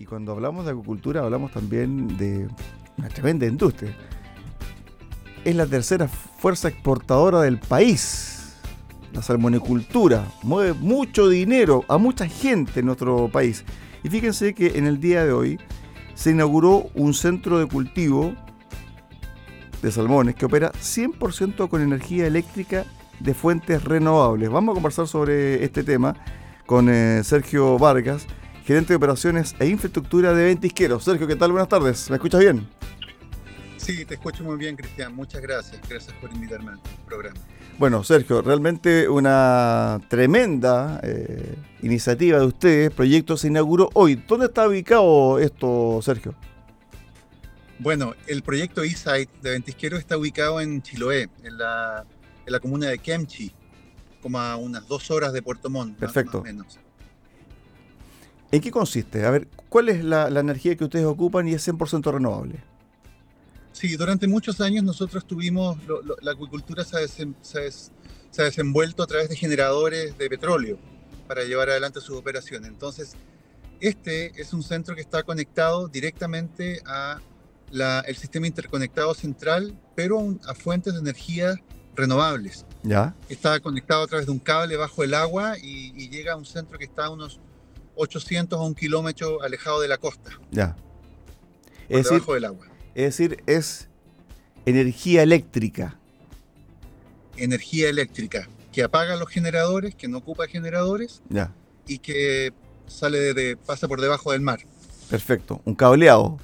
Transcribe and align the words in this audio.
Y 0.00 0.06
cuando 0.06 0.30
hablamos 0.30 0.64
de 0.64 0.70
acuicultura 0.70 1.22
hablamos 1.22 1.50
también 1.50 2.16
de 2.18 2.48
una 2.96 3.08
tremenda 3.08 3.46
industria. 3.46 3.96
Es 5.44 5.56
la 5.56 5.66
tercera 5.66 6.06
fuerza 6.06 6.68
exportadora 6.68 7.40
del 7.40 7.58
país. 7.58 8.54
La 9.12 9.22
salmonicultura 9.22 10.24
mueve 10.44 10.74
mucho 10.74 11.28
dinero 11.28 11.84
a 11.88 11.98
mucha 11.98 12.28
gente 12.28 12.78
en 12.78 12.86
nuestro 12.86 13.28
país. 13.28 13.64
Y 14.04 14.08
fíjense 14.08 14.54
que 14.54 14.78
en 14.78 14.86
el 14.86 15.00
día 15.00 15.24
de 15.24 15.32
hoy 15.32 15.58
se 16.14 16.30
inauguró 16.30 16.90
un 16.94 17.12
centro 17.12 17.58
de 17.58 17.66
cultivo 17.66 18.34
de 19.82 19.90
salmones 19.90 20.36
que 20.36 20.46
opera 20.46 20.70
100% 20.72 21.68
con 21.68 21.82
energía 21.82 22.28
eléctrica 22.28 22.84
de 23.18 23.34
fuentes 23.34 23.82
renovables. 23.82 24.48
Vamos 24.48 24.74
a 24.74 24.74
conversar 24.74 25.08
sobre 25.08 25.64
este 25.64 25.82
tema 25.82 26.14
con 26.66 26.88
eh, 26.88 27.22
Sergio 27.24 27.78
Vargas, 27.78 28.28
gerente 28.68 28.92
de 28.92 28.96
operaciones 28.96 29.56
e 29.60 29.66
infraestructura 29.66 30.34
de 30.34 30.44
Ventisqueros. 30.44 31.02
Sergio, 31.02 31.26
¿qué 31.26 31.36
tal? 31.36 31.52
Buenas 31.52 31.70
tardes. 31.70 32.10
¿Me 32.10 32.16
escuchas 32.16 32.40
bien? 32.40 32.68
Sí, 33.78 34.04
te 34.04 34.12
escucho 34.12 34.44
muy 34.44 34.58
bien, 34.58 34.76
Cristian. 34.76 35.14
Muchas 35.14 35.40
gracias. 35.40 35.80
Gracias 35.88 36.14
por 36.20 36.30
invitarme 36.30 36.72
al 36.72 36.80
programa. 37.06 37.40
Bueno, 37.78 38.04
Sergio, 38.04 38.42
realmente 38.42 39.08
una 39.08 39.98
tremenda 40.08 41.00
eh, 41.02 41.56
iniciativa 41.80 42.40
de 42.40 42.44
ustedes. 42.44 42.90
Proyecto 42.90 43.38
se 43.38 43.46
inauguró 43.46 43.88
hoy. 43.94 44.16
¿Dónde 44.28 44.44
está 44.44 44.68
ubicado 44.68 45.38
esto, 45.38 46.00
Sergio? 46.02 46.34
Bueno, 47.78 48.14
el 48.26 48.42
proyecto 48.42 48.82
eSite 48.82 49.30
de 49.40 49.52
Ventisquero 49.52 49.96
está 49.96 50.18
ubicado 50.18 50.60
en 50.60 50.82
Chiloé, 50.82 51.30
en 51.42 51.56
la, 51.56 52.04
comuna 52.60 52.88
de 52.88 52.98
Kemchi, 52.98 53.50
como 54.20 54.38
a 54.38 54.56
unas 54.56 54.86
dos 54.86 55.10
horas 55.10 55.32
de 55.32 55.40
Puerto 55.40 55.70
Montt. 55.70 55.98
Perfecto. 55.98 56.42
menos. 56.42 56.78
¿En 58.50 58.60
qué 58.60 58.70
consiste? 58.70 59.24
A 59.24 59.30
ver, 59.30 59.48
¿cuál 59.68 59.88
es 59.88 60.02
la, 60.02 60.28
energía 60.28 60.76
que 60.76 60.84
ustedes 60.84 61.04
ocupan 61.04 61.46
y 61.48 61.54
es 61.54 61.66
100% 61.66 62.12
renovable? 62.12 62.56
Sí, 63.72 63.96
durante 63.96 64.26
muchos 64.26 64.60
años 64.60 64.82
nosotros 64.84 65.26
tuvimos, 65.26 65.78
la 66.22 66.32
acuicultura 66.32 66.84
se 66.84 66.96
ha, 66.96 68.44
desenvuelto 68.44 69.02
a 69.02 69.06
través 69.06 69.28
de 69.28 69.36
generadores 69.36 70.16
de 70.16 70.28
petróleo 70.28 70.78
para 71.26 71.44
llevar 71.44 71.68
adelante 71.68 72.00
sus 72.00 72.16
operaciones. 72.16 72.68
Entonces, 72.68 73.14
este 73.80 74.40
es 74.40 74.52
un 74.52 74.62
centro 74.62 74.94
que 74.94 75.02
está 75.02 75.22
conectado 75.22 75.88
directamente 75.88 76.80
a 76.86 77.20
el 77.70 78.16
sistema 78.16 78.46
interconectado 78.46 79.12
central, 79.14 79.78
pero 79.94 80.36
a 80.46 80.54
fuentes 80.54 80.94
de 80.94 81.00
energía 81.00 81.54
renovables. 81.94 82.64
Ya. 82.82 83.14
Está 83.28 83.60
conectado 83.60 84.04
a 84.04 84.06
través 84.06 84.26
de 84.26 84.32
un 84.32 84.38
cable 84.38 84.76
bajo 84.76 85.02
el 85.02 85.14
agua 85.14 85.58
y, 85.58 86.08
llega 86.08 86.32
a 86.32 86.36
un 86.36 86.46
centro 86.46 86.78
que 86.78 86.84
está 86.84 87.06
a 87.06 87.10
unos 87.10 87.40
800 87.98 88.58
a 88.58 88.62
un 88.62 88.74
kilómetro 88.74 89.42
alejado 89.42 89.80
de 89.80 89.88
la 89.88 89.98
costa. 89.98 90.30
Ya. 90.50 90.76
Es 91.88 92.08
decir, 92.08 92.22
del 92.22 92.44
agua. 92.44 92.66
Es 92.94 93.16
decir, 93.16 93.42
es 93.46 93.88
energía 94.66 95.22
eléctrica. 95.22 95.98
Energía 97.36 97.88
eléctrica, 97.88 98.48
que 98.72 98.82
apaga 98.82 99.16
los 99.16 99.28
generadores, 99.28 99.94
que 99.94 100.08
no 100.08 100.18
ocupa 100.18 100.46
generadores. 100.46 101.22
Ya. 101.28 101.52
Y 101.86 101.98
que 101.98 102.52
sale 102.86 103.34
de, 103.34 103.56
pasa 103.56 103.88
por 103.88 104.00
debajo 104.00 104.32
del 104.32 104.40
mar. 104.40 104.60
Perfecto. 105.10 105.60
Un 105.64 105.74
cableado. 105.74 106.38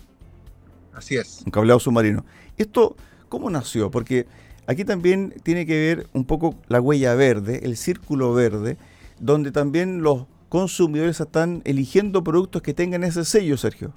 Así 0.93 1.17
es. 1.17 1.43
Un 1.45 1.51
cableado 1.51 1.81
submarino. 1.81 2.25
¿Esto 2.57 2.97
cómo 3.29 3.51
nació? 3.51 3.91
Porque 3.91 4.27
aquí 4.67 4.85
también 4.85 5.35
tiene 5.43 5.67
que 5.67 5.75
ver 5.75 6.09
un 6.13 6.25
poco 6.25 6.57
la 6.69 6.81
huella 6.81 7.15
verde, 7.15 7.61
el 7.65 7.77
círculo 7.77 8.33
verde, 8.33 8.77
donde 9.21 9.51
también 9.51 10.03
los 10.03 10.27
consumidores 10.49 11.21
están 11.21 11.63
eligiendo 11.65 12.23
productos 12.23 12.63
que 12.63 12.75
tengan 12.75 13.05
ese 13.05 13.25
sello, 13.25 13.57
Sergio. 13.57 13.95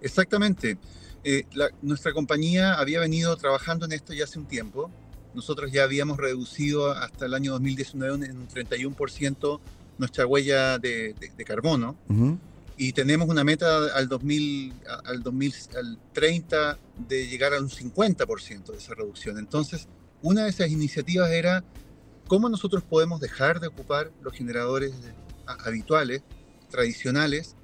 Exactamente. 0.00 0.78
Eh, 1.24 1.44
nuestra 1.80 2.12
compañía 2.12 2.74
había 2.74 3.00
venido 3.00 3.36
trabajando 3.36 3.86
en 3.86 3.92
esto 3.92 4.12
ya 4.12 4.24
hace 4.24 4.38
un 4.38 4.46
tiempo. 4.46 4.90
Nosotros 5.34 5.72
ya 5.72 5.84
habíamos 5.84 6.18
reducido 6.18 6.90
hasta 6.92 7.26
el 7.26 7.34
año 7.34 7.52
2019 7.52 8.26
en 8.26 8.36
un 8.36 8.48
31% 8.48 9.60
nuestra 9.98 10.26
huella 10.26 10.78
de, 10.78 11.14
carbono 11.46 11.96
y 12.76 12.92
tenemos 12.92 13.28
una 13.28 13.44
meta 13.44 13.94
al, 13.94 14.08
2000, 14.08 14.74
al 15.04 15.22
2030 15.22 16.78
de 17.08 17.26
llegar 17.28 17.54
a 17.54 17.60
un 17.60 17.68
50% 17.68 18.72
de 18.72 18.78
esa 18.78 18.94
reducción. 18.94 19.38
Entonces, 19.38 19.86
una 20.22 20.44
de 20.44 20.50
esas 20.50 20.70
iniciativas 20.70 21.30
era 21.30 21.62
cómo 22.26 22.48
nosotros 22.48 22.82
podemos 22.82 23.20
dejar 23.20 23.60
de 23.60 23.68
ocupar 23.68 24.10
los 24.22 24.34
generadores 24.34 24.92
habituales, 25.46 26.22
tradicionales, 26.70 27.56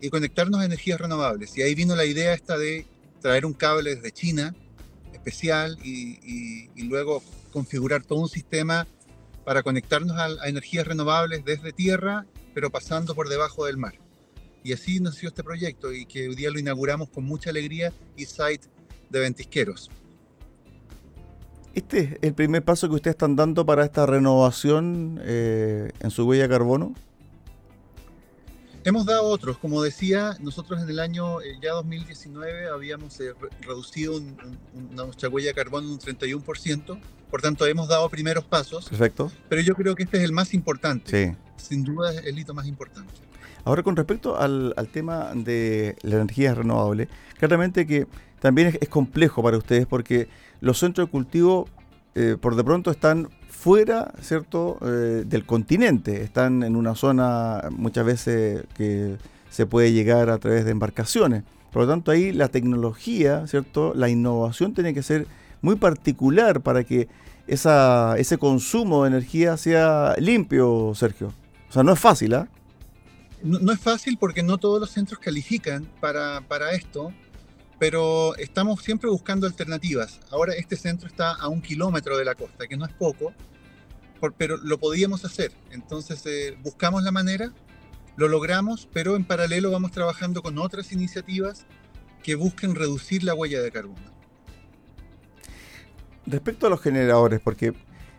y 0.00 0.10
conectarnos 0.10 0.60
a 0.60 0.64
energías 0.64 1.00
renovables. 1.00 1.56
Y 1.56 1.62
ahí 1.62 1.74
vino 1.74 1.96
la 1.96 2.04
idea 2.04 2.32
esta 2.32 2.56
de 2.56 2.86
traer 3.20 3.46
un 3.46 3.52
cable 3.52 3.94
desde 3.94 4.12
China 4.12 4.54
especial 5.12 5.78
y, 5.82 6.68
luego 6.84 7.22
configurar 7.52 8.02
todo 8.02 8.20
un 8.20 8.28
sistema 8.28 8.86
para 9.44 9.62
conectarnos 9.62 10.16
a 10.16 10.48
energías 10.48 10.86
renovables 10.86 11.44
desde 11.44 11.72
tierra, 11.72 12.26
pero 12.54 12.70
pasando 12.70 13.14
por 13.14 13.28
debajo 13.28 13.66
del 13.66 13.76
mar. 13.76 13.94
Y 14.62 14.72
así 14.72 15.00
nació 15.00 15.28
este 15.28 15.42
proyecto 15.42 15.92
y 15.92 16.06
que 16.06 16.28
hoy 16.28 16.34
día 16.34 16.50
lo 16.50 16.58
inauguramos 16.58 17.08
con 17.08 17.24
mucha 17.24 17.50
alegría 17.50 17.92
y 18.16 18.26
site 18.26 18.68
de 19.10 19.20
ventisqueros. 19.20 19.90
¿Este 21.78 22.00
es 22.00 22.18
el 22.22 22.34
primer 22.34 22.64
paso 22.64 22.88
que 22.88 22.96
ustedes 22.96 23.14
están 23.14 23.36
dando 23.36 23.64
para 23.64 23.84
esta 23.84 24.04
renovación 24.04 25.20
eh, 25.22 25.92
en 26.00 26.10
su 26.10 26.26
huella 26.26 26.42
de 26.42 26.48
carbono? 26.48 26.92
Hemos 28.82 29.06
dado 29.06 29.26
otros, 29.26 29.58
como 29.58 29.80
decía, 29.80 30.36
nosotros 30.40 30.82
en 30.82 30.88
el 30.88 30.98
año 30.98 31.40
eh, 31.40 31.56
ya 31.62 31.74
2019 31.74 32.68
habíamos 32.68 33.20
eh, 33.20 33.32
reducido 33.60 34.20
nuestra 34.90 35.28
huella 35.28 35.50
de 35.50 35.54
carbono 35.54 35.92
un 35.92 36.00
31%, 36.00 37.00
por 37.30 37.42
tanto 37.42 37.64
hemos 37.64 37.86
dado 37.86 38.08
primeros 38.08 38.42
pasos. 38.42 38.88
Perfecto. 38.88 39.30
Pero 39.48 39.62
yo 39.62 39.76
creo 39.76 39.94
que 39.94 40.02
este 40.02 40.16
es 40.16 40.24
el 40.24 40.32
más 40.32 40.54
importante. 40.54 41.28
Sí. 41.28 41.36
Sin 41.58 41.84
duda 41.84 42.12
es 42.12 42.26
el 42.26 42.40
hito 42.40 42.54
más 42.54 42.66
importante. 42.66 43.12
Ahora, 43.64 43.84
con 43.84 43.94
respecto 43.94 44.36
al, 44.36 44.74
tema 44.90 45.30
de 45.32 45.94
la 46.02 46.16
energía 46.16 46.54
renovable, 46.54 47.08
claramente 47.38 47.86
que 47.86 48.08
también 48.40 48.76
es, 48.80 48.88
complejo 48.88 49.42
para 49.42 49.56
ustedes 49.56 49.86
porque 49.86 50.28
los 50.60 50.78
centros 50.78 51.08
de 51.08 51.10
cultivo 51.10 51.68
eh, 52.14 52.36
por 52.40 52.56
de 52.56 52.64
pronto 52.64 52.90
están 52.90 53.28
fuera, 53.48 54.12
¿cierto?, 54.20 54.78
eh, 54.82 55.24
del 55.26 55.44
continente, 55.44 56.22
están 56.22 56.62
en 56.62 56.76
una 56.76 56.94
zona 56.94 57.62
muchas 57.70 58.06
veces 58.06 58.64
que 58.76 59.16
se 59.50 59.66
puede 59.66 59.92
llegar 59.92 60.30
a 60.30 60.38
través 60.38 60.64
de 60.64 60.70
embarcaciones. 60.70 61.42
Por 61.72 61.82
lo 61.82 61.88
tanto, 61.88 62.10
ahí 62.10 62.32
la 62.32 62.48
tecnología, 62.48 63.46
¿cierto?, 63.46 63.94
la 63.94 64.08
innovación 64.08 64.74
tiene 64.74 64.94
que 64.94 65.02
ser 65.02 65.26
muy 65.60 65.76
particular 65.76 66.60
para 66.60 66.84
que 66.84 67.08
esa, 67.46 68.16
ese 68.18 68.38
consumo 68.38 69.02
de 69.02 69.08
energía 69.08 69.56
sea 69.56 70.14
limpio, 70.18 70.92
Sergio. 70.94 71.32
O 71.68 71.72
sea, 71.72 71.82
no 71.82 71.92
es 71.92 71.98
fácil, 71.98 72.34
¿ah? 72.34 72.48
No, 73.42 73.72
es 73.72 73.80
fácil 73.80 74.18
porque 74.18 74.42
no 74.42 74.58
todos 74.58 74.80
los 74.80 74.90
centros 74.90 75.20
califican 75.20 75.86
para, 76.00 76.40
para 76.42 76.72
esto, 76.72 77.12
pero 77.78 78.34
estamos 78.36 78.82
siempre 78.82 79.08
buscando 79.08 79.46
alternativas. 79.46 80.20
Ahora 80.30 80.54
este 80.54 80.76
centro 80.76 81.08
está 81.08 81.32
a 81.34 81.48
un 81.48 81.62
kilómetro 81.62 82.16
de 82.16 82.24
la 82.24 82.34
costa, 82.34 82.66
que 82.66 82.76
no 82.76 82.84
es 82.84 82.92
poco, 82.92 83.32
pero 84.36 84.56
lo 84.56 84.78
podíamos 84.78 85.24
hacer. 85.24 85.52
Entonces 85.70 86.24
eh, 86.26 86.56
buscamos 86.62 87.02
la 87.04 87.12
manera, 87.12 87.52
lo 88.16 88.28
logramos, 88.28 88.88
pero 88.92 89.16
en 89.16 89.24
paralelo 89.24 89.70
vamos 89.70 89.92
trabajando 89.92 90.42
con 90.42 90.58
otras 90.58 90.92
iniciativas 90.92 91.66
que 92.22 92.34
busquen 92.34 92.74
reducir 92.74 93.22
la 93.22 93.34
huella 93.34 93.62
de 93.62 93.70
carbono. 93.70 94.18
Respecto 96.26 96.66
a 96.66 96.70
los 96.70 96.80
generadores, 96.80 97.40
porque 97.40 97.72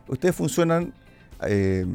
ustedes 0.07 0.35
funcionan 0.35 0.93
eh, 1.45 1.85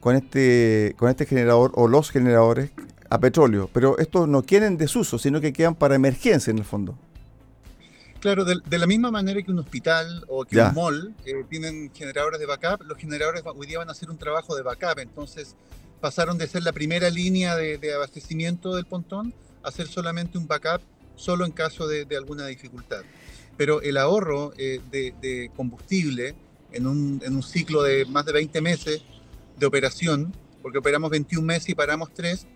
con 0.00 0.16
este, 0.16 0.94
con 0.98 1.08
este 1.08 1.24
generador 1.24 1.72
o 1.74 1.88
los 1.88 2.10
generadores 2.10 2.70
a 3.14 3.18
petróleo, 3.20 3.70
pero 3.72 3.96
estos 3.98 4.26
no 4.26 4.42
quieren 4.42 4.76
desuso, 4.76 5.18
sino 5.18 5.40
que 5.40 5.52
quedan 5.52 5.76
para 5.76 5.94
emergencia 5.94 6.50
en 6.50 6.58
el 6.58 6.64
fondo. 6.64 6.98
Claro, 8.18 8.44
de, 8.44 8.78
la 8.78 8.86
misma 8.86 9.10
manera 9.10 9.40
que 9.42 9.52
un 9.52 9.58
hospital 9.58 10.24
o 10.28 10.44
que 10.44 10.58
un 10.58 10.74
mall 10.74 11.14
eh, 11.24 11.44
tienen 11.48 11.92
generadores 11.94 12.40
de 12.40 12.46
backup, 12.46 12.82
los 12.82 12.98
generadores 12.98 13.42
hoy 13.44 13.66
día 13.66 13.78
van 13.78 13.88
a 13.88 13.92
hacer 13.92 14.10
un 14.10 14.18
trabajo 14.18 14.56
de 14.56 14.62
backup, 14.62 14.98
entonces 14.98 15.54
pasaron 16.00 16.38
de 16.38 16.48
ser 16.48 16.64
la 16.64 16.72
primera 16.72 17.08
línea 17.08 17.54
de, 17.54 17.94
abastecimiento 17.94 18.74
del 18.74 18.86
pontón 18.86 19.32
a 19.62 19.70
ser 19.70 19.86
solamente 19.86 20.36
un 20.36 20.48
backup 20.48 20.80
solo 21.14 21.44
en 21.44 21.52
caso 21.52 21.86
de, 21.86 22.06
alguna 22.16 22.46
dificultad. 22.46 23.02
Pero 23.56 23.80
el 23.80 23.96
ahorro 23.96 24.52
eh, 24.56 24.80
de, 24.90 25.50
combustible 25.54 26.34
en 26.72 26.88
un, 26.88 27.22
en 27.24 27.36
un 27.36 27.42
ciclo 27.44 27.82
de 27.82 28.06
más 28.06 28.26
de 28.26 28.32
20 28.32 28.60
meses 28.60 29.02
de 29.56 29.66
operación, 29.66 30.34
porque 30.62 30.78
operamos 30.78 31.10
21 31.10 31.46
meses 31.46 31.68
y 31.68 31.74
paramos 31.74 32.12
3, 32.14 32.46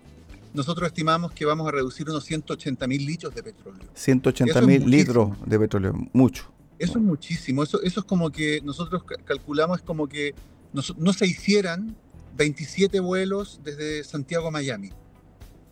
nosotros 0.54 0.86
estimamos 0.86 1.32
que 1.32 1.44
vamos 1.44 1.68
a 1.68 1.70
reducir 1.70 2.08
unos 2.08 2.24
180 2.24 2.86
mil 2.86 3.04
litros 3.04 3.34
de 3.34 3.42
petróleo. 3.42 3.88
180 3.94 4.60
mil 4.62 4.90
litros 4.90 5.30
de 5.46 5.58
petróleo, 5.58 5.94
mucho. 6.12 6.50
Eso 6.78 6.98
es 6.98 7.04
muchísimo. 7.04 7.62
Eso, 7.62 7.82
eso 7.82 8.00
es 8.00 8.06
como 8.06 8.30
que 8.30 8.60
nosotros 8.62 9.02
calculamos, 9.24 9.78
es 9.78 9.84
como 9.84 10.08
que 10.08 10.34
no, 10.72 11.12
se 11.12 11.26
hicieran 11.26 11.96
27 12.36 13.00
vuelos 13.00 13.60
desde 13.64 14.04
Santiago 14.04 14.48
a 14.48 14.50
Miami. 14.50 14.90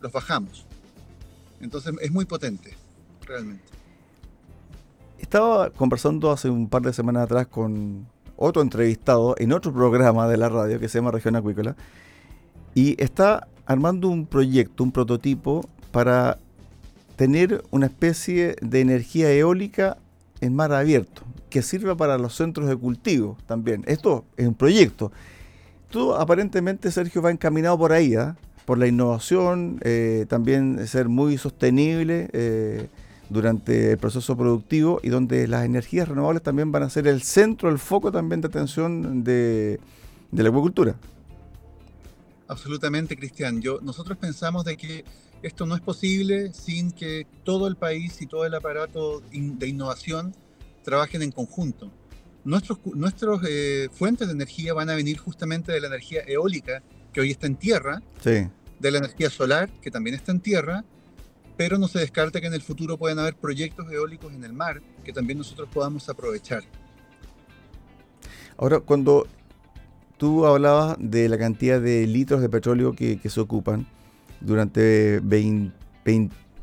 los 0.01 0.11
bajamos. 0.11 0.65
Entonces 1.59 1.93
es 2.01 2.11
muy 2.11 2.25
potente, 2.25 2.75
realmente. 3.25 3.63
Estaba 5.17 5.71
conversando 5.71 6.31
hace 6.31 6.49
un 6.49 6.69
par 6.69 6.83
de 6.83 6.93
semanas 6.93 7.23
atrás 7.23 7.47
con 7.47 8.07
otro 8.35 8.61
entrevistado 8.61 9.33
en 9.39 9.51
otro 9.51 9.73
programa 9.73 10.27
de 10.27 10.37
la 10.37 10.49
radio 10.49 10.79
que 10.79 10.87
se 10.87 10.99
llama 10.99 11.09
Región 11.11 11.35
Acuícola 11.35 11.75
y 12.75 13.01
está 13.01 13.47
armando 13.67 14.09
un 14.09 14.25
proyecto, 14.25 14.83
un 14.83 14.91
prototipo 14.91 15.69
para 15.91 16.39
tener 17.15 17.63
una 17.69 17.85
especie 17.85 18.55
de 18.61 18.81
energía 18.81 19.31
eólica 19.31 19.97
en 20.41 20.55
mar 20.55 20.73
abierto 20.73 21.23
que 21.49 21.61
sirva 21.61 21.95
para 21.95 22.17
los 22.17 22.35
centros 22.35 22.67
de 22.67 22.75
cultivo 22.75 23.37
también. 23.45 23.83
Esto 23.87 24.25
es 24.35 24.47
un 24.47 24.55
proyecto. 24.55 25.11
Todo 25.89 26.19
aparentemente, 26.19 26.91
Sergio, 26.91 27.21
va 27.21 27.31
encaminado 27.31 27.77
por 27.77 27.93
ahí, 27.93 28.15
¿ah? 28.15 28.35
por 28.65 28.77
la 28.77 28.87
innovación, 28.87 29.79
eh, 29.83 30.25
también 30.27 30.85
ser 30.87 31.07
muy 31.07 31.37
sostenible 31.37 32.29
eh, 32.33 32.87
durante 33.29 33.91
el 33.91 33.97
proceso 33.97 34.35
productivo 34.35 34.99
y 35.03 35.09
donde 35.09 35.47
las 35.47 35.65
energías 35.65 36.09
renovables 36.09 36.43
también 36.43 36.71
van 36.71 36.83
a 36.83 36.89
ser 36.89 37.07
el 37.07 37.21
centro, 37.21 37.69
el 37.69 37.79
foco 37.79 38.11
también 38.11 38.41
de 38.41 38.47
atención 38.47 39.23
de, 39.23 39.79
la 40.31 40.49
agricultura. 40.49 40.95
Absolutamente, 42.47 43.17
Cristian. 43.17 43.61
Yo, 43.61 43.79
nosotros 43.81 44.17
pensamos 44.17 44.65
de 44.65 44.77
que 44.77 45.05
esto 45.41 45.65
no 45.65 45.75
es 45.75 45.81
posible 45.81 46.53
sin 46.53 46.91
que 46.91 47.27
todo 47.43 47.67
el 47.67 47.75
país 47.75 48.21
y 48.21 48.27
todo 48.27 48.45
el 48.45 48.53
aparato 48.53 49.21
de 49.31 49.67
innovación 49.67 50.33
trabajen 50.83 51.21
en 51.21 51.31
conjunto. 51.31 51.91
Nuestros, 52.43 52.79
nuestros 52.85 53.41
eh, 53.47 53.89
fuentes 53.91 54.27
de 54.27 54.33
energía 54.33 54.73
van 54.73 54.89
a 54.89 54.95
venir 54.95 55.17
justamente 55.17 55.71
de 55.71 55.81
la 55.81 55.87
energía 55.87 56.21
eólica, 56.25 56.81
que 57.11 57.19
hoy 57.19 57.31
está 57.31 57.45
en 57.47 57.57
tierra, 57.57 58.01
sí 58.23 58.47
de 58.79 58.91
la 58.91 58.99
energía 58.99 59.29
solar, 59.29 59.69
que 59.81 59.91
también 59.91 60.15
está 60.15 60.31
en 60.31 60.39
tierra, 60.39 60.83
pero 61.55 61.77
no 61.77 61.87
se 61.87 61.99
descarta 61.99 62.39
que 62.39 62.47
en 62.47 62.53
el 62.53 62.61
futuro 62.61 62.97
puedan 62.97 63.19
haber 63.19 63.35
proyectos 63.35 63.91
eólicos 63.91 64.33
en 64.33 64.43
el 64.43 64.53
mar 64.53 64.81
que 65.03 65.11
también 65.11 65.37
nosotros 65.37 65.67
podamos 65.73 66.07
aprovechar. 66.09 66.63
Ahora, 68.57 68.79
cuando 68.79 69.27
tú 70.17 70.45
hablabas 70.45 70.97
de 70.99 71.29
la 71.29 71.37
cantidad 71.37 71.79
de 71.79 72.05
litros 72.07 72.41
de 72.41 72.49
petróleo 72.49 72.93
que, 72.93 73.19
se 73.23 73.39
ocupan 73.39 73.87
durante 74.41 75.19
20, 75.23 75.73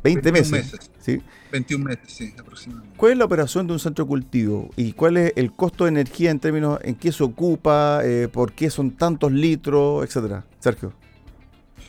20, 0.03 0.33
meses, 0.33 0.91
¿sí? 1.01 1.23
21 1.53 1.85
meses, 1.85 2.05
sí, 2.06 2.35
aproximadamente. 2.39 2.97
¿Cuál 2.97 3.12
es 3.12 3.19
la 3.19 3.25
operación 3.25 3.67
de 3.67 3.73
un 3.73 3.79
centro 3.79 4.06
cultivo 4.06 4.71
y 4.77 4.93
cuál 4.93 5.17
es 5.17 5.33
el 5.37 5.53
costo 5.53 5.85
de 5.85 5.91
energía 5.91 6.31
en 6.31 6.41
términos 6.41 6.79
en 6.83 6.95
qué 6.95 7.12
se 7.12 7.23
ocupa, 7.25 8.01
eh, 8.05 8.29
por 8.29 8.53
qué 8.53 8.71
son 8.71 8.91
tantos 8.93 9.33
litros, 9.33 10.05
etcétera? 10.05 10.45
Sergio. 10.61 10.93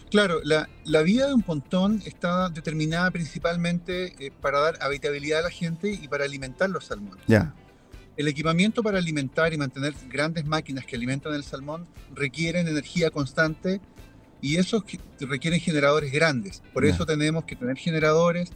Claro, 0.09 0.39
la, 0.43 0.69
la, 0.85 1.01
vida 1.01 1.27
de 1.27 1.33
un 1.33 1.41
pontón 1.41 2.01
está 2.05 2.49
determinada 2.49 3.11
principalmente 3.11 4.13
eh, 4.25 4.31
para 4.39 4.59
dar 4.59 4.77
habitabilidad 4.81 5.39
a 5.39 5.43
la 5.43 5.49
gente 5.49 5.91
y 5.91 6.07
para 6.07 6.25
alimentar 6.25 6.69
los 6.69 6.85
salmones. 6.85 7.23
Ya. 7.27 7.53
El 8.17 8.27
equipamiento 8.27 8.81
para 8.81 8.97
alimentar 8.97 9.53
y 9.53 9.57
mantener 9.57 9.93
grandes 10.09 10.45
máquinas 10.45 10.85
que 10.85 10.95
alimentan 10.95 11.33
el 11.33 11.43
salmón 11.43 11.85
requieren 12.13 12.67
energía 12.67 13.09
constante 13.09 13.81
y 14.41 14.57
esos 14.57 14.83
requieren 15.19 15.59
generadores 15.59 16.11
grandes. 16.11 16.61
Por 16.73 16.85
eso 16.85 17.05
tenemos 17.05 17.45
que 17.45 17.55
tener 17.55 17.77
generadores 17.77 18.51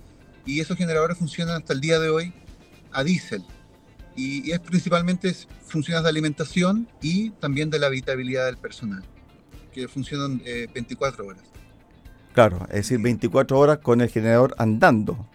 y 0.45 0.59
esos 0.61 0.77
generadores 0.77 1.17
funcionan 1.17 1.57
hasta 1.57 1.73
el 1.73 1.81
día 1.81 1.99
de 1.99 2.09
hoy 2.09 2.33
a 2.91 3.03
diésel. 3.03 3.43
Y, 4.15 4.51
es 4.51 4.59
principalmente 4.59 5.33
funciones 5.65 6.03
de 6.03 6.09
alimentación 6.09 6.87
y 7.01 7.31
también 7.31 7.69
de 7.69 7.79
la 7.79 7.87
habitabilidad 7.87 8.45
del 8.45 8.57
personal 8.57 9.03
que 9.73 9.87
funcionan 9.87 10.41
24 10.73 11.23
eh, 11.23 11.27
horas. 11.27 11.43
Claro, 12.33 12.65
es 12.69 12.75
decir, 12.75 12.99
24 12.99 13.57
horas 13.57 13.79
con 13.79 14.01
el 14.01 14.09
generador 14.09 14.55
andando. 14.57 15.27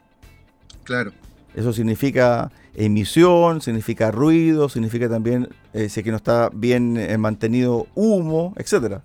Claro. 0.85 1.12
Eso 1.55 1.73
significa 1.73 2.50
emisión, 2.75 3.61
significa 3.61 4.11
ruido, 4.11 4.69
significa 4.69 5.09
también 5.09 5.49
eh, 5.73 5.88
si 5.88 6.03
que 6.03 6.11
no 6.11 6.17
está 6.17 6.50
bien 6.53 6.97
eh, 6.97 7.17
mantenido 7.19 7.87
humo, 7.94 8.55
etcétera. 8.56 9.03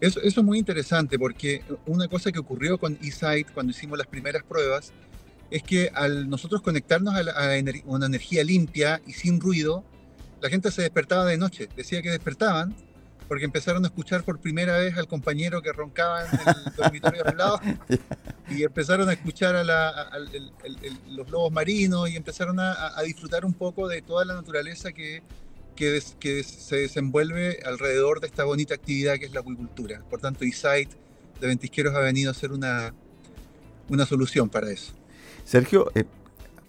Eso, 0.00 0.20
es 0.22 0.36
muy 0.42 0.58
interesante 0.58 1.18
porque 1.18 1.62
una 1.86 2.06
cosa 2.08 2.30
que 2.30 2.38
ocurrió 2.38 2.78
con 2.78 2.96
eSight 3.02 3.50
cuando 3.52 3.70
hicimos 3.70 3.98
las 3.98 4.06
primeras 4.06 4.44
pruebas 4.44 4.92
es 5.50 5.62
que 5.62 5.90
al 5.94 6.28
nosotros 6.28 6.62
conectarnos 6.62 7.14
a, 7.14 7.22
una 7.86 8.06
energía 8.06 8.44
limpia 8.44 9.00
y 9.06 9.12
sin 9.12 9.40
ruido, 9.40 9.84
la 10.40 10.48
gente 10.48 10.70
se 10.70 10.82
despertaba 10.82 11.24
de 11.24 11.38
noche. 11.38 11.68
Decía 11.76 12.02
que 12.02 12.10
despertaban 12.10 12.74
porque 13.28 13.44
empezaron 13.44 13.84
a 13.84 13.88
escuchar 13.88 14.22
por 14.24 14.38
primera 14.38 14.78
vez 14.78 14.96
al 14.96 15.06
compañero 15.06 15.62
que 15.62 15.72
roncaba 15.72 16.24
en 16.26 16.28
el 16.32 16.74
dormitorio 16.76 17.22
al 17.26 17.36
lado 17.36 17.60
y 18.50 18.62
empezaron 18.62 19.08
a 19.08 19.12
escuchar 19.12 19.56
a, 19.56 19.64
los 21.08 21.30
lobos 21.30 21.52
marinos 21.52 22.10
y 22.10 22.16
empezaron 22.16 22.60
a, 22.60 22.92
disfrutar 23.04 23.44
un 23.44 23.54
poco 23.54 23.88
de 23.88 24.02
toda 24.02 24.24
la 24.24 24.34
naturaleza 24.34 24.92
que, 24.92 25.22
que, 25.74 26.00
se 26.00 26.76
desenvuelve 26.76 27.60
alrededor 27.64 28.20
de 28.20 28.26
esta 28.26 28.44
bonita 28.44 28.74
actividad 28.74 29.18
que 29.18 29.26
es 29.26 29.32
la 29.32 29.40
acuicultura. 29.40 30.02
Por 30.10 30.20
tanto, 30.20 30.44
eSight 30.44 30.90
de 31.40 31.46
Ventisqueros 31.46 31.94
ha 31.94 32.00
venido 32.00 32.30
a 32.30 32.34
ser 32.34 32.52
una, 32.52 32.94
una 33.88 34.06
solución 34.06 34.48
para 34.48 34.70
eso. 34.70 34.92
Sergio, 35.44 35.90
eh, 35.94 36.04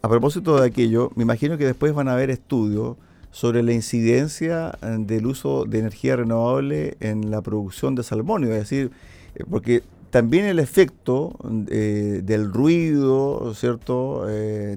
a 0.02 0.10
propósito 0.10 0.60
de 0.60 0.68
aquello, 0.68 1.12
me 1.16 1.24
imagino 1.24 1.58
que 1.58 1.66
después 1.66 1.94
van 1.94 2.08
a 2.08 2.14
haber 2.14 2.30
estudios 2.30 2.98
sobre 3.36 3.64
la 3.64 3.74
incidencia 3.74 4.80
eh, 4.82 4.96
del 4.98 5.26
uso 5.26 5.66
de 5.66 5.80
energía 5.80 6.16
renovable 6.16 6.96
en 7.02 7.32
la 7.32 7.42
producción 7.42 7.94
de 7.94 8.02
salmón, 8.02 8.46
es 8.46 8.50
decir, 8.50 8.92
eh, 9.36 9.44
porque 9.50 9.84
también 10.10 10.46
el 10.46 10.58
efecto 10.58 11.38
eh, 11.70 12.22
del 12.24 12.50
ruido, 12.54 13.54
¿cierto? 13.54 14.26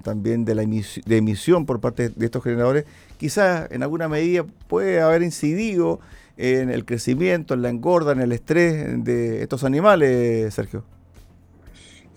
también 0.03 0.45
de 0.45 0.57
la 0.57 0.63
emisión 0.65 1.67
por 1.67 1.81
parte 1.81 2.09
de 2.09 2.27
estos 2.27 2.43
generadores, 2.43 2.85
quizás 3.17 3.71
en 3.71 3.85
alguna 3.85 4.09
medida 4.09 4.45
puede 4.67 5.01
haber 5.01 5.23
incidido 5.23 6.01
en 6.37 6.71
el 6.71 6.85
crecimiento, 6.85 7.55
en 7.55 7.63
la 7.63 7.69
engorda, 7.69 8.11
en 8.11 8.21
el 8.21 8.33
estrés 8.33 9.05
de 9.05 9.41
estos 9.41 9.63
animales, 9.63 10.53
Sergio. 10.53 10.83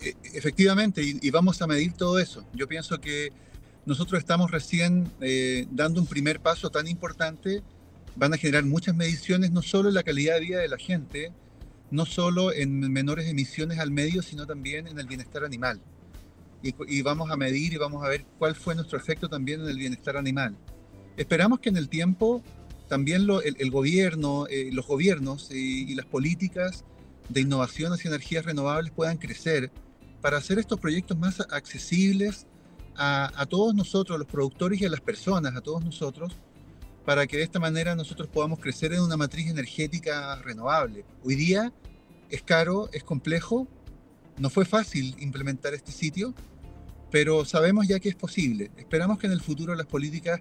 E, 0.00 0.16
efectivamente, 0.34 1.02
y 1.04 1.30
vamos 1.30 1.62
a 1.62 1.68
medir 1.68 1.92
todo 1.92 2.18
eso. 2.18 2.44
Yo 2.52 2.66
pienso 2.66 3.00
que 3.00 3.30
nosotros 3.84 4.20
estamos 4.20 4.50
recién 4.50 5.10
eh, 5.20 5.66
dando 5.70 6.00
un 6.00 6.06
primer 6.06 6.40
paso 6.40 6.70
tan 6.70 6.86
importante. 6.86 7.62
Van 8.14 8.32
a 8.32 8.36
generar 8.36 8.64
muchas 8.64 8.94
mediciones, 8.94 9.50
no 9.50 9.62
solo 9.62 9.88
en 9.88 9.94
la 9.94 10.02
calidad 10.02 10.34
de 10.34 10.40
vida 10.40 10.60
de 10.60 10.68
la 10.68 10.78
gente, 10.78 11.32
no 11.90 12.06
solo 12.06 12.52
en 12.52 12.78
menores 12.92 13.28
emisiones 13.28 13.78
al 13.80 13.90
medio, 13.90 14.22
sino 14.22 14.46
también 14.46 14.86
en 14.86 14.98
el 14.98 15.06
bienestar 15.06 15.44
animal. 15.44 15.80
Y, 16.62 17.02
vamos 17.02 17.28
a 17.32 17.36
medir 17.36 17.72
y 17.72 17.76
vamos 17.76 18.04
a 18.04 18.08
ver 18.08 18.24
cuál 18.38 18.54
fue 18.54 18.76
nuestro 18.76 18.96
efecto 18.96 19.28
también 19.28 19.62
en 19.62 19.68
el 19.68 19.76
bienestar 19.76 20.16
animal. 20.16 20.56
Esperamos 21.16 21.58
que 21.58 21.70
en 21.70 21.76
el 21.76 21.88
tiempo 21.88 22.40
también 22.88 23.26
el, 23.44 23.70
gobierno, 23.72 24.46
eh, 24.48 24.70
los 24.72 24.86
gobiernos 24.86 25.50
y, 25.50 25.90
y 25.90 25.94
las 25.96 26.06
políticas 26.06 26.84
de 27.28 27.40
innovación 27.40 27.92
hacia 27.92 28.10
energías 28.10 28.44
renovables 28.44 28.92
puedan 28.92 29.16
crecer 29.16 29.72
para 30.20 30.36
hacer 30.36 30.60
estos 30.60 30.78
proyectos 30.78 31.18
más 31.18 31.40
accesibles 31.50 32.46
a, 32.96 33.46
todos 33.48 33.74
nosotros, 33.74 34.18
los 34.18 34.28
productores 34.28 34.80
y 34.80 34.84
a 34.84 34.90
las 34.90 35.00
personas, 35.00 35.54
a 35.56 35.60
todos 35.60 35.84
nosotros, 35.84 36.36
para 37.04 37.26
que 37.26 37.36
de 37.36 37.42
esta 37.42 37.58
manera 37.58 37.94
nosotros 37.94 38.28
podamos 38.28 38.60
crecer 38.60 38.92
en 38.92 39.00
una 39.00 39.16
matriz 39.16 39.48
energética 39.48 40.36
renovable. 40.36 41.04
Hoy 41.24 41.34
día 41.34 41.72
es 42.30 42.42
caro, 42.42 42.88
es 42.92 43.02
complejo, 43.02 43.66
no 44.38 44.50
fue 44.50 44.64
fácil 44.64 45.16
implementar 45.18 45.74
este 45.74 45.92
sitio, 45.92 46.34
pero 47.10 47.44
sabemos 47.44 47.88
ya 47.88 48.00
que 48.00 48.08
es 48.08 48.14
posible. 48.14 48.70
Esperamos 48.76 49.18
que 49.18 49.26
en 49.26 49.32
el 49.32 49.40
futuro 49.40 49.74
las 49.74 49.86
políticas 49.86 50.40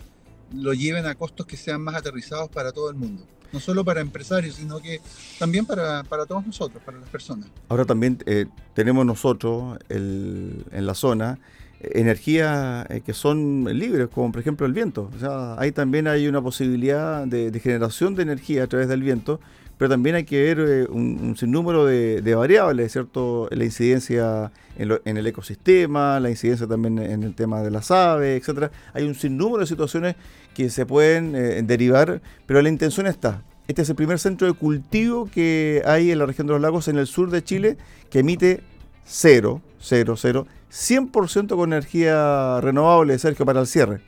lo 0.53 0.73
lleven 0.73 1.05
a 1.05 1.15
costos 1.15 1.45
que 1.45 1.57
sean 1.57 1.81
más 1.81 1.95
aterrizados 1.95 2.49
para 2.49 2.71
todo 2.71 2.89
el 2.89 2.95
mundo. 2.95 3.25
No 3.51 3.59
solo 3.59 3.83
para 3.83 3.99
empresarios, 3.99 4.55
sino 4.55 4.79
que 4.79 5.01
también 5.37 5.65
para, 5.65 6.03
todos 6.25 6.45
nosotros, 6.45 6.81
para 6.85 6.99
las 6.99 7.09
personas. 7.09 7.49
Ahora 7.67 7.83
también 7.83 8.17
eh, 8.25 8.45
tenemos 8.73 9.05
nosotros 9.05 9.77
en 9.89 10.63
la 10.71 10.93
zona 10.93 11.37
energías 11.83 12.85
eh, 12.89 13.01
que 13.05 13.13
son 13.13 13.65
libres, 13.65 14.07
como 14.13 14.31
por 14.31 14.41
ejemplo 14.41 14.65
el 14.65 14.73
viento. 14.73 15.09
O 15.15 15.19
sea, 15.19 15.59
ahí 15.59 15.71
también 15.71 16.07
hay 16.07 16.27
una 16.27 16.41
posibilidad 16.41 17.25
de, 17.25 17.57
generación 17.59 18.15
de 18.15 18.23
energía 18.23 18.63
a 18.63 18.67
través 18.67 18.87
del 18.87 19.01
viento, 19.01 19.39
pero 19.77 19.89
también 19.89 20.15
hay 20.15 20.23
que 20.23 20.41
ver 20.41 20.59
eh, 20.59 20.87
un, 20.89 21.35
sinnúmero 21.37 21.85
de, 21.85 22.35
variables, 22.35 22.91
¿cierto? 22.91 23.47
La 23.51 23.63
incidencia 23.65 24.51
en, 24.77 25.17
el 25.17 25.27
ecosistema, 25.27 26.19
la 26.19 26.29
incidencia 26.29 26.67
también 26.67 26.99
en 26.99 27.23
el 27.23 27.33
tema 27.33 27.61
de 27.61 27.71
las 27.71 27.89
aves, 27.91 28.39
etcétera. 28.39 28.71
Hay 28.93 29.03
un 29.03 29.15
sinnúmero 29.15 29.61
de 29.61 29.67
situaciones 29.67 30.15
que 30.53 30.69
se 30.69 30.85
pueden 30.85 31.35
eh, 31.35 31.61
derivar, 31.63 32.21
pero 32.45 32.61
la 32.61 32.69
intención 32.69 33.07
está. 33.07 33.41
Este 33.67 33.83
es 33.83 33.89
el 33.89 33.95
primer 33.95 34.19
centro 34.19 34.47
de 34.47 34.53
cultivo 34.53 35.29
que 35.33 35.81
hay 35.85 36.11
en 36.11 36.19
la 36.19 36.25
región 36.25 36.47
de 36.47 36.53
los 36.53 36.61
lagos 36.61 36.87
en 36.87 36.97
el 36.97 37.07
sur 37.07 37.29
de 37.29 37.43
Chile 37.43 37.77
que 38.09 38.19
emite 38.19 38.61
cero, 39.05 39.61
cero, 39.79 40.15
cero 40.17 40.47
100% 40.71 41.55
con 41.55 41.73
energía 41.73 42.61
renovable, 42.61 43.17
Sergio, 43.19 43.45
para 43.45 43.61
el 43.61 43.67
cierre. 43.67 44.01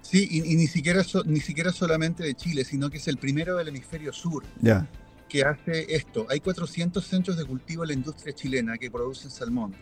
Sí, 0.00 0.28
y, 0.30 0.40
ni, 0.56 0.66
siquiera 0.66 1.02
ni 1.24 1.40
siquiera 1.40 1.72
solamente 1.72 2.22
de 2.22 2.34
Chile, 2.34 2.64
sino 2.64 2.88
que 2.88 2.98
es 2.98 3.08
el 3.08 3.18
primero 3.18 3.56
del 3.56 3.68
hemisferio 3.68 4.12
sur. 4.12 4.44
Ya. 4.60 4.88
que 5.28 5.42
hace 5.42 5.94
esto. 5.94 6.26
Hay 6.30 6.38
400 6.40 7.04
centros 7.04 7.36
de 7.36 7.44
cultivo 7.44 7.82
en 7.82 7.88
la 7.88 7.94
industria 7.94 8.32
chilena 8.32 8.78
que 8.78 8.90
producen 8.90 9.30
salmón. 9.30 9.74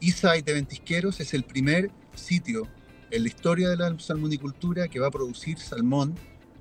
Isai 0.00 0.42
de 0.42 0.52
Ventisqueros 0.54 1.20
es 1.20 1.32
el 1.32 1.44
primer 1.44 1.90
sitio 2.14 2.66
en 3.10 3.22
la 3.22 3.28
historia 3.28 3.68
de 3.68 3.76
la 3.76 3.98
salmonicultura 3.98 4.88
que 4.88 4.98
va 4.98 5.06
a 5.06 5.10
producir 5.10 5.58
salmón 5.58 6.16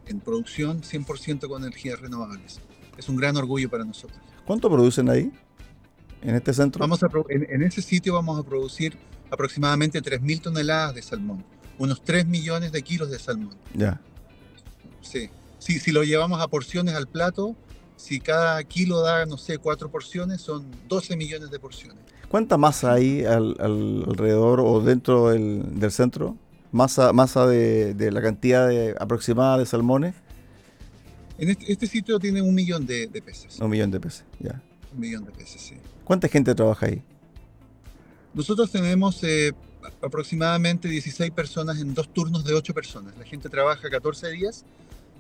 en 0.06 0.20
producción 0.20 0.82
100% 0.82 1.48
con 1.48 1.64
energías 1.64 2.00
renovables. 2.00 2.60
Es 2.98 3.10
un 3.10 3.16
gran 3.16 3.36
orgullo 3.38 3.70
para 3.70 3.86
nosotros. 3.86 4.20
¿Cuánto 4.46 4.70
producen 4.70 5.10
ahí? 5.10 5.32
En 6.22 6.36
este 6.36 6.54
centro. 6.54 6.80
Vamos 6.80 7.02
a, 7.04 7.10
en, 7.30 7.64
ese 7.64 7.82
sitio 7.82 8.14
vamos 8.14 8.40
a 8.40 8.44
producir 8.44 8.98
aproximadamente 9.32 10.02
3.000 10.02 10.42
toneladas 10.42 10.96
de 10.96 11.02
salmón, 11.02 11.44
unos 11.78 12.04
3 12.04 12.26
millones 12.26 12.72
de 12.72 12.82
kilos 12.82 13.10
de 13.10 13.20
salmón. 13.20 13.56
Ya. 13.74 14.02
Sí. 15.02 15.30
Si, 15.60 15.80
si 15.80 15.92
lo 15.92 16.04
llevamos 16.04 16.42
a 16.42 16.48
porciones 16.48 16.96
al 16.96 17.08
plato, 17.08 17.56
si 17.96 18.20
cada 18.20 18.64
kilo 18.64 19.02
da, 19.02 19.26
no 19.26 19.38
sé, 19.38 19.58
cuatro 19.58 19.92
porciones, 19.92 20.42
son 20.42 20.66
12 20.88 21.18
millones 21.18 21.52
de 21.52 21.60
porciones. 21.60 21.98
¿Cuánta 22.30 22.58
masa 22.58 22.94
hay 22.94 23.26
alrededor 23.26 24.62
o 24.62 24.80
dentro 24.82 25.30
del, 25.30 25.92
centro? 25.92 26.38
¿Masa, 26.72 27.12
masa 27.12 27.48
de, 27.48 28.12
la 28.12 28.22
cantidad 28.22 28.70
aproximada 29.02 29.58
de 29.58 29.66
salmones? 29.66 30.16
En 31.40 31.50
este, 31.50 31.72
este, 31.72 31.88
sitio 31.88 32.20
tiene 32.20 32.42
un 32.42 32.54
millón 32.54 32.86
de, 32.86 33.10
peces. 33.26 33.60
Un 33.60 33.70
millón 33.70 33.90
de 33.92 34.00
peces, 34.00 34.26
ya. 34.40 34.62
Un 34.94 35.00
millón 35.00 35.26
de 35.26 35.32
peces, 35.32 35.62
sí. 35.62 35.76
¿Cuánta 36.04 36.28
gente 36.28 36.56
trabaja 36.56 36.88
ahí? 36.88 37.02
Nosotros 38.34 38.72
tenemos 38.72 39.24
eh, 39.24 39.54
aproximadamente 40.02 40.88
16 40.88 41.32
personas 41.32 41.80
en 41.80 41.94
dos 41.94 42.12
turnos 42.14 42.44
de 42.44 42.54
8 42.54 42.74
personas. 42.74 43.16
La 43.18 43.26
gente 43.26 43.50
trabaja 43.50 43.90
14 43.90 44.30
días 44.30 44.66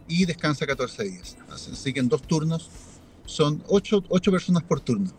y 0.08 0.26
descansa 0.26 0.66
14 0.66 1.04
días. 1.04 1.38
Así 1.50 1.94
que 1.94 2.00
en 2.00 2.10
dos 2.10 2.22
turnos 2.24 2.70
son 3.26 3.64
8, 3.68 4.04
personas 4.32 4.64
por 4.64 4.82
turno. 4.82 5.12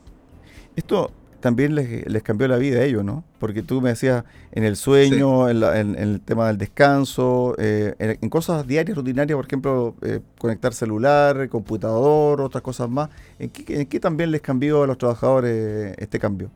Esto 0.77 1.13
también 1.41 1.75
les, 1.75 2.23
cambió 2.23 2.47
la 2.49 2.57
vida 2.57 2.81
a 2.81 2.85
ellos, 2.85 3.05
¿no? 3.05 3.25
Porque 3.39 3.63
tú 3.63 3.81
me 3.81 3.91
decías 3.91 4.25
en 4.53 4.65
el 4.65 4.77
sueño, 4.77 5.49
en, 5.49 5.97
el 5.97 6.21
tema 6.21 6.49
del 6.49 6.59
descanso, 6.59 7.55
eh, 7.59 7.95
en, 7.99 8.29
cosas 8.29 8.67
diarias, 8.67 8.97
rutinarias, 8.97 9.37
por 9.37 9.47
ejemplo, 9.47 9.97
eh, 10.03 10.21
conectar 10.39 10.75
celular, 10.75 11.49
computador, 11.49 12.41
otras 12.41 12.63
cosas 12.63 12.89
más. 12.89 13.11
¿En 13.39 13.51
qué, 13.51 14.01
también 14.01 14.31
les 14.31 14.41
cambió 14.41 14.83
a 14.83 14.87
los 14.87 14.99
trabajadores 14.99 15.95
este 15.99 16.19
cambio? 16.19 16.51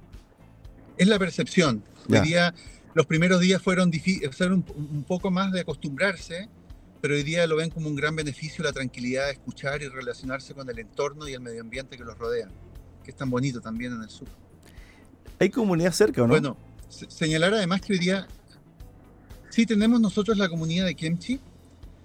Es 0.97 1.09
la 1.09 1.19
percepción. 1.19 1.83
Hoy 2.09 2.21
día, 2.21 2.55
los 2.95 3.07
primeros 3.07 3.41
días 3.41 3.61
fueron, 3.61 3.91
fueron 4.33 4.65
un 4.77 5.05
poco 5.05 5.31
más 5.31 5.53
de 5.53 5.61
acostumbrarse 5.61 6.49
pero 7.05 7.17
hoy 7.17 7.23
día 7.23 7.47
lo 7.47 7.57
ven 7.57 7.69
como 7.69 7.87
un 7.87 7.97
gran 7.97 8.17
beneficio 8.17 8.65
la 8.65 8.73
tranquilidad 8.73 9.27
de 9.27 9.33
escuchar 9.33 9.83
y 9.83 9.89
relacionarse 9.89 10.55
con 10.55 10.71
el 10.71 10.79
entorno 10.79 11.29
y 11.29 11.35
el 11.35 11.41
medio 11.41 11.61
ambiente 11.61 11.99
que 11.99 12.03
los 12.03 12.17
rodea, 12.17 12.49
que 13.05 13.11
es 13.11 13.17
tan 13.19 13.29
bonito 13.29 13.61
también 13.61 13.93
en 13.93 14.01
el 14.05 14.09
sur. 14.09 14.27
¿Hay 15.39 15.51
comunidad 15.51 15.93
cerca 15.93 16.23
o 16.23 16.27
no? 16.27 16.33
Bueno, 16.33 16.57
señalar 16.89 17.55
además 17.55 17.81
que 17.81 17.95
hoy 17.95 17.99
día 17.99 18.27
sí 19.51 19.67
tenemos 19.67 20.01
nosotros 20.01 20.37
la 20.39 20.49
comunidad 20.49 20.87
de 20.87 20.95
Kemchi. 20.95 21.41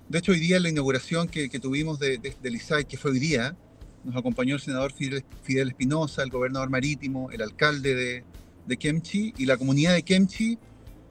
De 0.07 0.19
hecho, 0.19 0.31
hoy 0.31 0.39
día 0.39 0.59
la 0.59 0.69
inauguración 0.69 1.27
que, 1.27 1.47
tuvimos 1.59 1.99
de, 1.99 2.17
del 2.17 2.55
ISAI, 2.55 2.85
que 2.85 2.97
fue 2.97 3.11
hoy 3.11 3.19
día, 3.19 3.55
nos 4.03 4.15
acompañó 4.15 4.55
el 4.55 4.61
senador 4.61 4.91
Fidel, 4.93 5.67
Espinosa, 5.67 6.23
el 6.23 6.29
gobernador 6.29 6.69
marítimo, 6.69 7.29
el 7.31 7.41
alcalde 7.41 7.93
de, 7.93 8.23
de 8.65 8.77
Kemchi 8.77 9.33
y 9.37 9.45
la 9.45 9.57
comunidad 9.57 9.93
de 9.93 10.03
Kemchi 10.03 10.57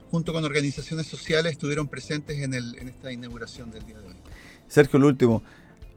junto 0.09 0.33
con 0.33 0.43
organizaciones 0.43 1.07
sociales, 1.07 1.53
estuvieron 1.53 1.87
presentes 1.87 2.39
en, 2.39 2.53
esta 2.53 3.11
inauguración 3.11 3.71
del 3.71 3.85
día 3.85 3.99
de 3.99 4.07
hoy. 4.07 4.15
Sergio, 4.67 4.97
el 4.97 5.05
último. 5.05 5.43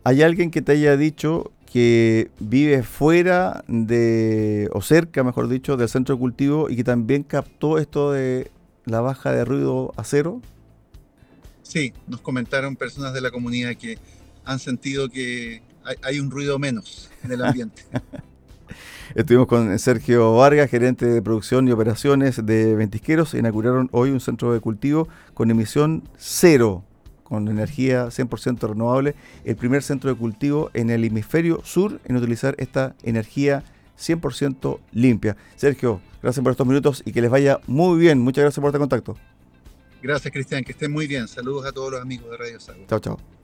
¿Hay 0.04 0.22
alguien 0.22 0.50
que 0.50 0.62
te 0.62 0.72
haya 0.72 0.96
dicho 0.96 1.52
que 1.72 2.30
vive 2.38 2.82
fuera 2.82 3.64
de, 3.66 4.68
o 4.74 4.82
cerca, 4.82 5.24
mejor 5.24 5.48
dicho, 5.48 5.78
del 5.78 5.88
centro 5.88 6.16
de 6.16 6.18
cultivo 6.18 6.68
y 6.68 6.76
que 6.76 6.84
también 6.84 7.22
captó 7.22 7.78
esto 7.78 8.12
de 8.12 8.50
la 8.84 9.00
baja 9.00 9.32
de 9.32 9.46
ruido 9.46 9.94
a 9.96 10.04
cero? 10.04 10.42
Sí, 11.62 11.94
nos 12.06 12.20
comentaron 12.20 12.76
personas 12.76 13.14
de 13.14 13.22
la 13.22 13.30
comunidad 13.30 13.74
que 13.76 13.96
han 14.44 14.58
sentido 14.58 15.08
que 15.08 15.62
hay 16.02 16.20
un 16.20 16.30
ruido 16.30 16.58
menos 16.58 17.10
en 17.24 17.32
el 17.32 17.42
ambiente. 17.42 17.82
Estuvimos 19.14 19.46
con 19.46 19.78
Sergio 19.78 20.34
Vargas, 20.36 20.70
gerente 20.70 21.06
de 21.06 21.22
producción 21.22 21.68
y 21.68 21.72
operaciones 21.72 22.44
de 22.44 22.74
Ventisqueros. 22.74 23.32
Inauguraron 23.32 23.88
hoy 23.92 24.10
un 24.10 24.20
centro 24.20 24.52
de 24.52 24.60
cultivo 24.60 25.08
con 25.32 25.50
emisión 25.50 26.06
cero, 26.18 26.84
con 27.32 27.48
energía 27.48 28.08
100% 28.08 28.68
renovable. 28.68 29.14
El 29.46 29.56
primer 29.56 29.82
centro 29.82 30.10
de 30.10 30.16
cultivo 30.16 30.70
en 30.74 30.90
el 30.90 31.02
hemisferio 31.02 31.62
sur 31.64 31.98
en 32.04 32.16
utilizar 32.16 32.54
esta 32.58 32.94
energía 33.02 33.64
100% 33.98 34.78
limpia. 34.92 35.38
Sergio, 35.56 36.02
gracias 36.22 36.42
por 36.42 36.50
estos 36.50 36.66
minutos 36.66 37.02
y 37.06 37.12
que 37.12 37.22
les 37.22 37.30
vaya 37.30 37.58
muy 37.66 37.98
bien. 37.98 38.18
Muchas 38.18 38.42
gracias 38.42 38.60
por 38.60 38.68
este 38.68 38.78
contacto. 38.78 39.16
Gracias, 40.02 40.30
Cristian. 40.30 40.62
Que 40.62 40.72
estén 40.72 40.92
muy 40.92 41.06
bien. 41.06 41.26
Saludos 41.26 41.64
a 41.64 41.72
todos 41.72 41.92
los 41.92 42.02
amigos 42.02 42.30
de 42.32 42.36
Radio 42.36 42.60
Sago. 42.60 42.84
Chao, 42.86 43.00
chao. 43.00 43.41